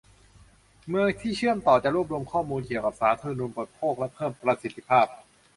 [0.87, 5.05] เมืองที่เชื่อมต่อจะรวบรวมข้อมูลเกี่ยวกับสาธารณูปโภคและเพิ่มประสิทธิภาพ